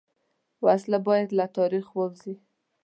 [0.65, 2.33] وسله باید له تاریخ ووځي